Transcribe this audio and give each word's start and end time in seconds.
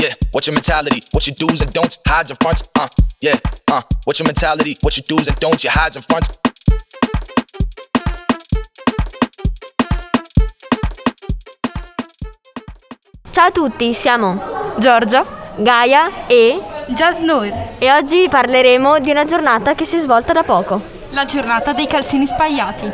Yeah, 0.00 0.14
what's 0.32 0.46
your 0.46 0.54
mentality? 0.54 1.02
What 1.12 1.26
you 1.26 1.34
do's 1.34 1.60
and 1.60 1.70
don'ts, 1.72 2.00
hides 2.06 2.30
and 2.30 2.38
fronts. 2.40 2.62
Uh, 2.74 2.88
yeah, 3.20 3.36
uh, 3.70 3.82
what's 4.04 4.18
your 4.18 4.26
mentality? 4.26 4.74
What 4.80 4.96
you 4.96 5.02
do's 5.02 5.28
and 5.28 5.38
don'ts, 5.38 5.62
your 5.62 5.74
hides 5.74 5.96
and 5.96 6.04
fronts. 6.06 6.40
Ciao 13.30 13.48
a 13.48 13.50
tutti, 13.50 13.92
siamo 13.92 14.74
Giorgia, 14.78 15.26
Gaia 15.56 16.26
e... 16.26 16.58
Jazz 16.88 17.20
Nur, 17.20 17.52
e 17.78 17.92
oggi 17.92 18.22
vi 18.22 18.28
parleremo 18.30 19.00
di 19.00 19.10
una 19.10 19.24
giornata 19.24 19.74
che 19.74 19.84
si 19.84 19.96
è 19.96 19.98
svolta 19.98 20.32
da 20.32 20.42
poco. 20.42 20.80
la 21.10 21.24
giornata 21.24 21.72
dei 21.72 21.86
calzini 21.86 22.26
spagliati. 22.26 22.90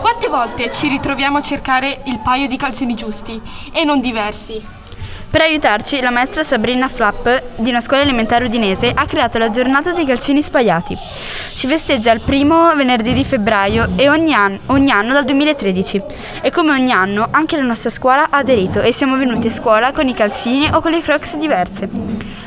Quante 0.00 0.28
volte 0.28 0.72
ci 0.72 0.88
ritroviamo 0.88 1.38
a 1.38 1.42
cercare 1.42 2.02
il 2.04 2.18
paio 2.20 2.46
di 2.46 2.56
calzini 2.56 2.94
giusti 2.94 3.40
e 3.72 3.84
non 3.84 4.00
diversi? 4.00 4.84
Per 5.28 5.44
aiutarci, 5.44 6.00
la 6.00 6.10
maestra 6.10 6.42
Sabrina 6.42 6.88
Flapp 6.88 7.28
di 7.56 7.68
una 7.68 7.80
scuola 7.80 8.02
elementare 8.02 8.46
udinese 8.46 8.90
ha 8.94 9.04
creato 9.04 9.36
la 9.36 9.50
giornata 9.50 9.92
dei 9.92 10.06
calzini 10.06 10.40
spagliati. 10.40 10.96
Si 10.96 11.66
festeggia 11.66 12.10
il 12.12 12.20
primo 12.20 12.74
venerdì 12.74 13.12
di 13.12 13.22
febbraio 13.22 13.88
e 13.96 14.08
ogni 14.08 14.32
anno, 14.32 14.60
ogni 14.66 14.90
anno 14.90 15.12
dal 15.12 15.24
2013. 15.24 16.02
E 16.40 16.50
come 16.50 16.70
ogni 16.70 16.92
anno, 16.92 17.28
anche 17.30 17.56
la 17.56 17.64
nostra 17.64 17.90
scuola 17.90 18.28
ha 18.30 18.38
aderito 18.38 18.80
e 18.80 18.92
siamo 18.92 19.18
venuti 19.18 19.48
a 19.48 19.50
scuola 19.50 19.92
con 19.92 20.08
i 20.08 20.14
calzini 20.14 20.70
o 20.72 20.80
con 20.80 20.92
le 20.92 21.00
crocs 21.00 21.36
diverse. 21.36 21.86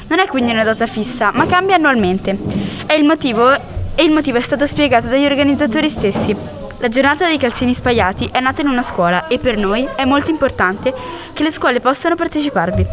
Non 0.07 0.17
è 0.17 0.25
quindi 0.25 0.51
una 0.51 0.63
data 0.63 0.87
fissa, 0.87 1.31
ma 1.31 1.45
cambia 1.45 1.75
annualmente. 1.75 2.35
E 2.87 2.95
il 2.95 3.03
motivo, 3.03 3.51
e 3.53 4.03
il 4.03 4.11
motivo 4.11 4.39
è 4.39 4.41
stato 4.41 4.65
spiegato 4.65 5.07
dagli 5.07 5.25
organizzatori 5.25 5.89
stessi. 5.89 6.58
La 6.81 6.87
giornata 6.87 7.25
dei 7.25 7.37
calzini 7.37 7.73
spagliati 7.73 8.29
è 8.31 8.39
nata 8.39 8.61
in 8.61 8.69
una 8.69 8.81
scuola 8.83 9.27
e 9.27 9.37
per 9.37 9.57
noi 9.57 9.85
è 9.97 10.05
molto 10.05 10.31
importante 10.31 10.93
che 11.33 11.43
le 11.43 11.51
scuole 11.51 11.81
possano 11.81 12.15
parteciparvi. 12.15 12.87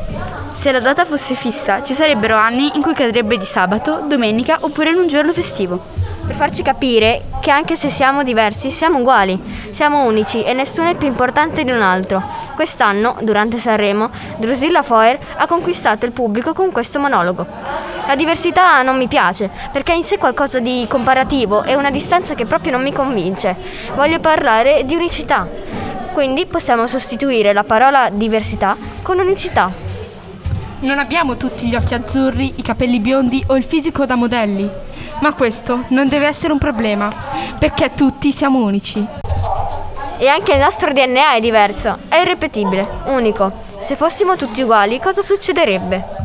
Se 0.51 0.73
la 0.73 0.81
data 0.81 1.05
fosse 1.05 1.37
fissa, 1.37 1.85
ci 1.85 1.95
sarebbero 1.95 2.35
anni 2.35 2.73
in 2.75 2.83
cui 2.83 2.95
cadrebbe 2.95 3.39
di 3.39 3.45
sabato, 3.45 4.03
domenica 4.09 4.59
oppure 4.63 4.91
in 4.91 4.97
un 4.97 5.07
giorno 5.07 5.33
festivo. 5.33 5.81
Per 6.27 6.35
farci 6.35 6.63
capire 6.63 7.27
che 7.41 7.53
anche 7.53 7.77
se 7.77 7.89
siamo 7.89 8.25
diversi, 8.25 8.71
siamo 8.71 8.99
uguali, 8.99 9.41
siamo 9.71 10.03
unici 10.03 10.43
e 10.43 10.53
nessuno 10.53 10.91
è 10.91 10.97
più 10.97 11.07
importante 11.07 11.63
di 11.63 11.71
un 11.71 11.81
altro. 11.81 12.21
Quest'anno, 12.57 13.17
durante 13.21 13.59
Sanremo, 13.59 14.11
Drusilla 14.39 14.83
Foer 14.83 15.17
ha 15.37 15.47
conquistato 15.47 16.07
il 16.07 16.11
pubblico 16.11 16.53
con 16.53 16.73
questo 16.73 16.99
monologo. 16.99 17.47
La 18.07 18.15
diversità 18.15 18.83
non 18.83 18.97
mi 18.97 19.09
piace, 19.09 19.51
perché 19.73 19.93
è 19.93 19.97
in 19.97 20.05
sé 20.05 20.17
qualcosa 20.17 20.61
di 20.61 20.87
comparativo 20.89 21.65
e 21.65 21.75
una 21.75 21.91
distanza 21.91 22.35
che 22.35 22.47
proprio 22.47 22.71
non 22.71 22.83
mi 22.83 22.93
convince. 22.93 23.57
Voglio 23.97 24.21
parlare 24.21 24.85
di 24.85 24.95
unicità. 24.95 25.49
Quindi 26.13 26.47
possiamo 26.47 26.87
sostituire 26.87 27.53
la 27.53 27.65
parola 27.65 28.09
diversità 28.11 28.77
con 29.03 29.19
unicità. 29.19 29.73
Non 30.81 30.99
abbiamo 31.01 31.37
tutti 31.37 31.67
gli 31.67 31.75
occhi 31.75 31.95
azzurri, 31.95 32.55
i 32.57 32.63
capelli 32.63 33.01
biondi 33.01 33.43
o 33.49 33.57
il 33.57 33.65
fisico 33.65 34.07
da 34.07 34.15
modelli, 34.15 34.71
ma 35.19 35.35
questo 35.35 35.85
non 35.89 36.09
deve 36.09 36.29
essere 36.29 36.53
un 36.53 36.59
problema, 36.59 37.13
perché 37.59 37.91
tutti 37.97 38.31
siamo 38.31 38.63
unici. 38.63 39.05
E 40.19 40.29
anche 40.29 40.53
il 40.53 40.61
nostro 40.61 40.93
DNA 40.93 41.35
è 41.35 41.41
diverso, 41.41 41.99
è 42.09 42.19
irrepetibile, 42.19 42.89
unico. 43.07 43.65
Se 43.81 43.97
fossimo 43.97 44.37
tutti 44.37 44.63
uguali, 44.63 45.01
cosa 45.01 45.23
succederebbe? 45.23 46.16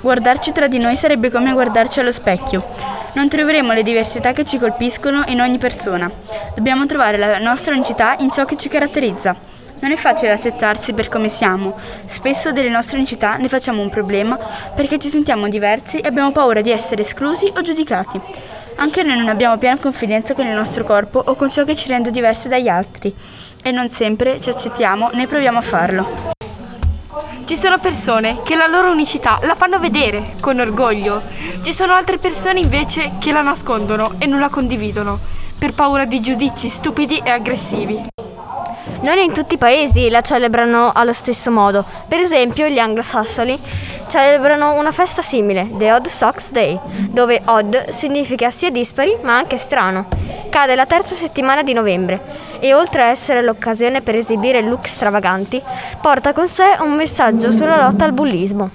Guardarci 0.00 0.52
tra 0.52 0.66
di 0.66 0.78
noi 0.78 0.96
sarebbe 0.96 1.30
come 1.30 1.52
guardarci 1.52 2.00
allo 2.00 2.10
specchio. 2.10 2.64
Non 3.12 3.28
troveremo 3.28 3.72
le 3.72 3.82
diversità 3.82 4.32
che 4.32 4.44
ci 4.44 4.58
colpiscono 4.58 5.24
in 5.26 5.42
ogni 5.42 5.58
persona. 5.58 6.10
Dobbiamo 6.54 6.86
trovare 6.86 7.18
la 7.18 7.38
nostra 7.38 7.74
unicità 7.74 8.16
in 8.20 8.30
ciò 8.30 8.46
che 8.46 8.56
ci 8.56 8.70
caratterizza. 8.70 9.36
Non 9.80 9.92
è 9.92 9.96
facile 9.96 10.32
accettarsi 10.32 10.94
per 10.94 11.08
come 11.08 11.28
siamo. 11.28 11.76
Spesso 12.06 12.50
delle 12.50 12.70
nostre 12.70 12.96
unicità 12.96 13.36
ne 13.36 13.48
facciamo 13.48 13.82
un 13.82 13.90
problema 13.90 14.38
perché 14.74 14.98
ci 14.98 15.08
sentiamo 15.08 15.48
diversi 15.48 15.98
e 15.98 16.08
abbiamo 16.08 16.32
paura 16.32 16.62
di 16.62 16.70
essere 16.70 17.02
esclusi 17.02 17.52
o 17.54 17.60
giudicati. 17.60 18.18
Anche 18.76 19.02
noi 19.02 19.18
non 19.18 19.28
abbiamo 19.28 19.58
piena 19.58 19.78
confidenza 19.78 20.32
con 20.32 20.46
il 20.46 20.54
nostro 20.54 20.84
corpo 20.84 21.22
o 21.22 21.34
con 21.34 21.50
ciò 21.50 21.64
che 21.64 21.76
ci 21.76 21.88
rende 21.88 22.10
diversi 22.10 22.48
dagli 22.48 22.68
altri 22.68 23.14
e 23.62 23.70
non 23.70 23.90
sempre 23.90 24.40
ci 24.40 24.48
accettiamo 24.48 25.10
né 25.12 25.26
proviamo 25.26 25.58
a 25.58 25.62
farlo. 25.62 26.38
Ci 27.50 27.56
sono 27.56 27.80
persone 27.80 28.42
che 28.44 28.54
la 28.54 28.68
loro 28.68 28.92
unicità 28.92 29.40
la 29.42 29.56
fanno 29.56 29.80
vedere 29.80 30.36
con 30.40 30.60
orgoglio. 30.60 31.20
Ci 31.64 31.72
sono 31.72 31.94
altre 31.94 32.16
persone 32.16 32.60
invece 32.60 33.14
che 33.18 33.32
la 33.32 33.42
nascondono 33.42 34.14
e 34.18 34.26
non 34.26 34.38
la 34.38 34.48
condividono 34.48 35.18
per 35.58 35.74
paura 35.74 36.04
di 36.04 36.20
giudizi 36.20 36.68
stupidi 36.68 37.20
e 37.24 37.30
aggressivi. 37.30 38.29
Non 39.02 39.16
in 39.16 39.32
tutti 39.32 39.54
i 39.54 39.58
paesi 39.58 40.10
la 40.10 40.20
celebrano 40.20 40.92
allo 40.94 41.14
stesso 41.14 41.50
modo. 41.50 41.82
Per 42.06 42.20
esempio, 42.20 42.68
gli 42.68 42.78
anglosassoni 42.78 43.58
celebrano 44.08 44.72
una 44.72 44.90
festa 44.90 45.22
simile, 45.22 45.70
The 45.72 45.90
Odd 45.90 46.04
Socks 46.04 46.50
Day, 46.50 46.78
dove 47.08 47.40
odd 47.46 47.88
significa 47.88 48.50
sia 48.50 48.70
dispari 48.70 49.16
ma 49.22 49.36
anche 49.36 49.56
strano. 49.56 50.06
Cade 50.50 50.74
la 50.74 50.84
terza 50.84 51.14
settimana 51.14 51.62
di 51.62 51.72
novembre 51.72 52.20
e 52.60 52.74
oltre 52.74 53.04
a 53.04 53.06
essere 53.06 53.40
l'occasione 53.40 54.02
per 54.02 54.16
esibire 54.16 54.60
look 54.60 54.86
stravaganti, 54.86 55.62
porta 56.02 56.34
con 56.34 56.46
sé 56.46 56.76
un 56.80 56.94
messaggio 56.94 57.50
sulla 57.50 57.80
lotta 57.80 58.04
al 58.04 58.12
bullismo. 58.12 58.70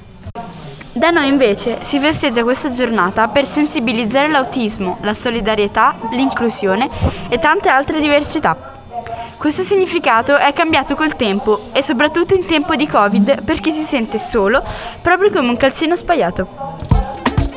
Da 0.92 1.12
noi 1.12 1.28
invece 1.28 1.80
si 1.82 2.00
festeggia 2.00 2.42
questa 2.42 2.72
giornata 2.72 3.28
per 3.28 3.46
sensibilizzare 3.46 4.30
l'autismo, 4.30 4.98
la 5.02 5.14
solidarietà, 5.14 5.96
l'inclusione 6.12 6.90
e 7.30 7.38
tante 7.38 7.70
altre 7.70 8.00
diversità. 8.00 8.75
Questo 9.38 9.64
significato 9.64 10.38
è 10.38 10.52
cambiato 10.54 10.96
col 10.96 11.16
tempo 11.16 11.70
e 11.72 11.84
soprattutto 11.84 12.34
in 12.34 12.46
tempo 12.46 12.76
di 12.76 12.88
Covid 12.88 13.44
per 13.44 13.60
chi 13.60 13.72
si 13.72 13.84
sente 13.84 14.18
solo, 14.18 14.64
proprio 15.02 15.30
come 15.30 15.50
un 15.50 15.58
calzino 15.58 15.96
spagliato. 15.96 16.48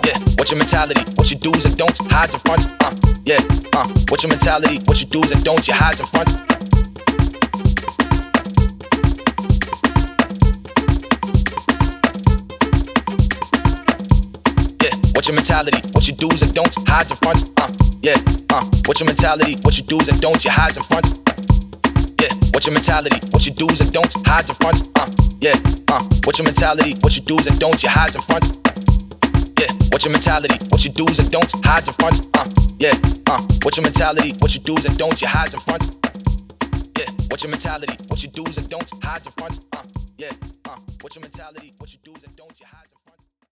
Yeah, 0.04 0.18
what's 0.36 0.50
your 0.50 0.58
mentality? 0.58 1.02
What 1.16 1.30
you 1.30 1.38
do's 1.38 1.64
and 1.64 1.74
don'ts, 1.76 2.00
hides 2.10 2.34
and 2.34 2.42
fronts. 2.42 2.66
Uh, 2.80 2.90
yeah, 3.24 3.40
uh, 3.72 3.86
what's 4.08 4.22
your 4.22 4.30
mentality? 4.30 4.78
What 4.84 5.00
you 5.00 5.06
do's 5.08 5.30
and 5.32 5.42
don'ts, 5.42 5.66
your 5.66 5.76
hides 5.76 6.00
and 6.00 6.08
fronts. 6.08 6.46
Your 15.28 15.34
mentality? 15.34 15.76
What 15.92 16.08
you 16.08 16.14
do's 16.14 16.40
and 16.40 16.54
don'ts, 16.54 16.76
hides 16.86 17.10
and 17.10 17.20
fronts. 17.20 17.52
Uh, 17.58 17.68
yeah, 18.00 18.14
uh, 18.48 18.64
what's 18.86 18.98
your 18.98 19.06
mentality? 19.06 19.56
What 19.60 19.76
you 19.76 19.84
do's 19.84 20.08
and 20.08 20.18
don'ts, 20.22 20.42
your 20.42 20.54
hides 20.54 20.78
and 20.78 20.86
fronts. 20.86 21.27
Yeah, 22.20 22.34
what's 22.50 22.66
your 22.66 22.74
mentality? 22.74 23.16
What 23.30 23.46
you 23.46 23.52
do's 23.52 23.80
and 23.80 23.92
don'ts, 23.92 24.14
hides 24.26 24.48
and 24.48 24.58
fronts. 24.58 24.90
Uh, 24.98 25.06
yeah, 25.40 25.54
uh, 25.88 26.02
what's 26.24 26.38
your 26.38 26.46
mentality? 26.46 26.94
What 27.00 27.14
you 27.14 27.22
do's 27.22 27.46
and 27.46 27.58
don'ts, 27.60 27.82
your 27.82 27.92
hides 27.92 28.16
and 28.16 28.24
fronts. 28.24 28.58
Yeah, 29.54 29.70
what's 29.94 30.04
your 30.04 30.12
mentality? 30.12 30.54
What 30.70 30.84
you 30.84 30.90
do's 30.90 31.18
and 31.20 31.30
don'ts, 31.30 31.54
hides 31.64 31.86
and 31.86 31.96
fronts. 31.96 32.26
Uh, 32.34 32.46
yeah, 32.82 32.94
uh, 33.30 33.38
what's 33.62 33.76
your 33.76 33.84
mentality? 33.84 34.32
What 34.40 34.54
you 34.54 34.60
do's 34.60 34.84
and 34.84 34.98
don'ts, 34.98 35.22
your 35.22 35.30
hides 35.30 35.54
and 35.54 35.62
fronts. 35.62 35.86
Yeah, 36.98 37.06
what's 37.30 37.42
your 37.42 37.50
mentality? 37.50 37.94
What 38.08 38.22
you 38.22 38.28
do's 38.30 38.58
and 38.58 38.68
don'ts, 38.68 38.90
hides 39.02 39.26
and 39.26 39.34
fronts. 39.36 39.66
Uh, 39.72 39.82
yeah, 40.18 40.32
uh, 40.66 40.76
what's 41.00 41.14
your 41.14 41.22
mentality? 41.22 41.72
What 41.78 41.92
you 41.92 41.98
do's 42.02 42.24
and 42.24 42.34
don'ts, 42.34 42.58
your 42.58 42.68
hides 42.68 42.90
and 42.90 42.97